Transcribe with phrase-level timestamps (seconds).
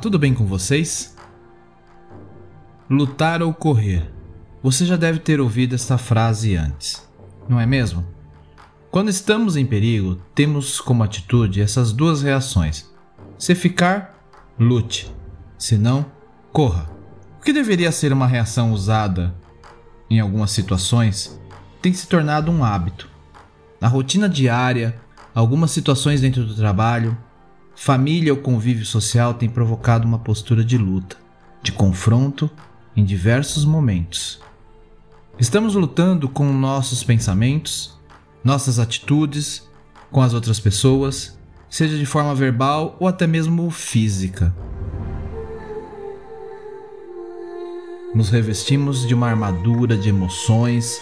[0.00, 1.14] Tudo bem com vocês?
[2.88, 4.10] Lutar ou correr?
[4.62, 7.06] Você já deve ter ouvido esta frase antes,
[7.46, 8.06] não é mesmo?
[8.90, 12.90] Quando estamos em perigo, temos como atitude essas duas reações.
[13.38, 14.18] Se ficar,
[14.58, 15.14] lute.
[15.58, 16.06] Se não,
[16.50, 16.90] corra.
[17.38, 19.34] O que deveria ser uma reação usada
[20.08, 21.38] em algumas situações
[21.82, 23.06] tem se tornado um hábito.
[23.78, 24.98] Na rotina diária,
[25.34, 27.16] algumas situações dentro do trabalho,
[27.82, 31.16] família ou convívio social tem provocado uma postura de luta,
[31.62, 32.50] de confronto
[32.94, 34.38] em diversos momentos.
[35.38, 37.98] Estamos lutando com nossos pensamentos,
[38.44, 39.66] nossas atitudes,
[40.12, 41.38] com as outras pessoas,
[41.70, 44.54] seja de forma verbal ou até mesmo física.
[48.14, 51.00] Nos revestimos de uma armadura de emoções,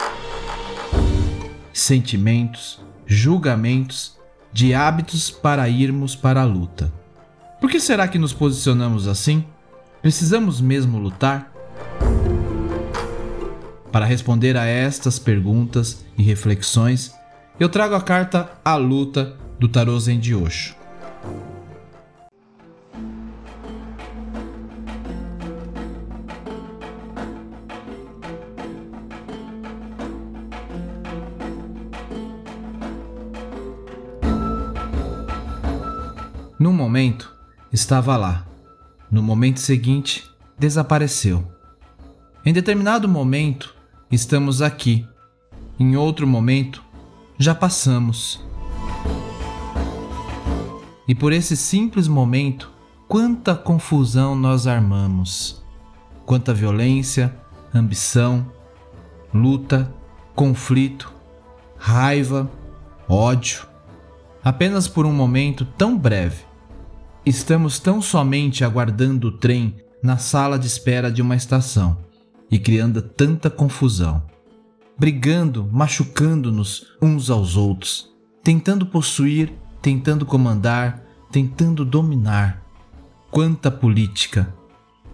[1.72, 4.17] sentimentos, julgamentos
[4.52, 6.92] de hábitos para irmos para a luta.
[7.60, 9.44] Por que será que nos posicionamos assim?
[10.00, 11.52] Precisamos mesmo lutar?
[13.90, 17.12] Para responder a estas perguntas e reflexões,
[17.58, 20.77] eu trago a carta A Luta do Tarô Zen de Osho.
[36.58, 37.32] Num momento,
[37.72, 38.44] estava lá.
[39.08, 41.46] No momento seguinte, desapareceu.
[42.44, 43.76] Em determinado momento,
[44.10, 45.06] estamos aqui.
[45.78, 46.82] Em outro momento,
[47.38, 48.44] já passamos.
[51.06, 52.72] E por esse simples momento,
[53.06, 55.62] quanta confusão nós armamos.
[56.26, 57.32] Quanta violência,
[57.72, 58.50] ambição,
[59.32, 59.94] luta,
[60.34, 61.12] conflito,
[61.76, 62.50] raiva,
[63.08, 63.64] ódio.
[64.42, 66.47] Apenas por um momento tão breve
[67.26, 71.98] Estamos tão somente aguardando o trem na sala de espera de uma estação
[72.50, 74.22] e criando tanta confusão,
[74.98, 78.10] brigando, machucando-nos uns aos outros,
[78.42, 79.52] tentando possuir,
[79.82, 82.62] tentando comandar, tentando dominar.
[83.30, 84.54] Quanta política!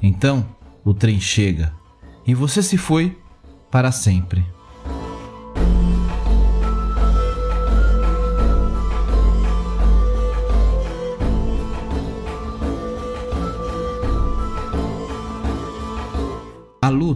[0.00, 0.47] Então
[0.84, 1.72] o trem chega
[2.26, 3.19] e você se foi
[3.70, 4.53] para sempre.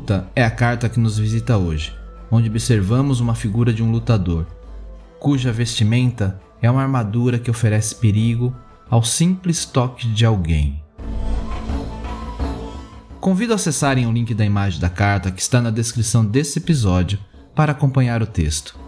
[0.08, 1.94] Luta é a carta que nos visita hoje,
[2.30, 4.46] onde observamos uma figura de um lutador,
[5.20, 8.56] cuja vestimenta é uma armadura que oferece perigo
[8.88, 10.82] ao simples toque de alguém.
[13.20, 17.18] Convido a acessarem o link da imagem da carta que está na descrição desse episódio
[17.54, 18.78] para acompanhar o texto.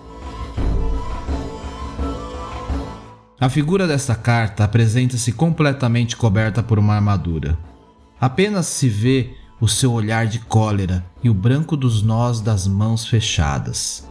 [3.38, 7.58] A figura desta carta apresenta-se completamente coberta por uma armadura.
[8.18, 13.06] Apenas se vê o seu olhar de cólera e o branco dos nós das mãos
[13.06, 14.08] fechadas.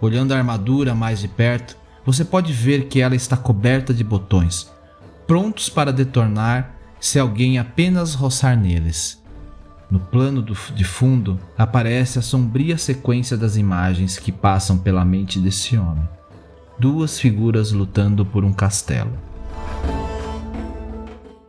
[0.00, 4.70] Olhando a armadura mais de perto, você pode ver que ela está coberta de botões,
[5.26, 9.20] prontos para detonar se alguém apenas roçar neles.
[9.90, 15.40] No plano do, de fundo aparece a sombria sequência das imagens que passam pela mente
[15.40, 16.08] desse homem.
[16.78, 19.12] Duas figuras lutando por um castelo.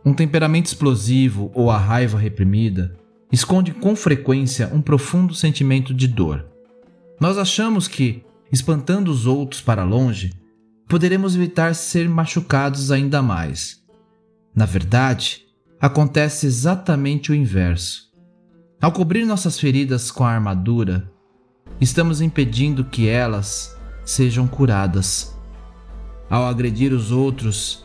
[0.04, 2.96] Um temperamento explosivo ou a raiva reprimida
[3.30, 6.46] esconde com frequência um profundo sentimento de dor.
[7.20, 10.32] Nós achamos que, espantando os outros para longe,
[10.88, 13.82] poderemos evitar ser machucados ainda mais.
[14.54, 15.44] Na verdade,
[15.80, 18.08] acontece exatamente o inverso.
[18.80, 21.10] Ao cobrir nossas feridas com a armadura,
[21.80, 25.36] estamos impedindo que elas sejam curadas.
[26.30, 27.84] Ao agredir os outros,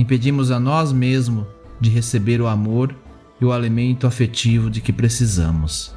[0.00, 1.46] impedimos a nós mesmos
[1.80, 2.94] de receber o amor
[3.40, 5.94] e o alimento afetivo de que precisamos.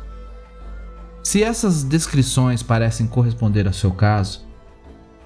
[1.23, 4.45] Se essas descrições parecem corresponder ao seu caso,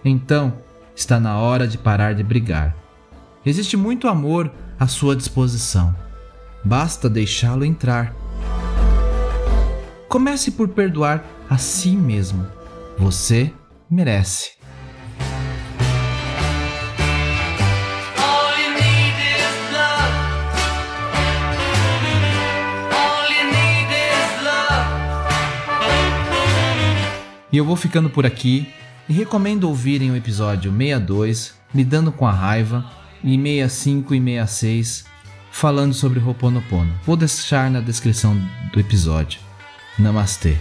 [0.05, 0.53] então
[0.95, 2.75] está na hora de parar de brigar.
[3.45, 5.95] Existe muito amor à sua disposição.
[6.63, 8.13] Basta deixá-lo entrar.
[10.07, 12.45] Comece por perdoar a si mesmo.
[12.97, 13.53] Você
[13.89, 14.56] merece.
[27.51, 28.71] E eu vou ficando por aqui
[29.07, 32.85] e recomendo ouvirem o episódio 62, Lidando com a Raiva,
[33.23, 35.05] e 65 e 66,
[35.51, 36.93] falando sobre Ho'oponopono.
[37.05, 38.37] Vou deixar na descrição
[38.71, 39.39] do episódio.
[39.97, 40.57] Namastê.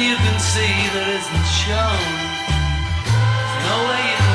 [0.00, 2.04] You can see that isn't shown.
[3.06, 4.25] There's no way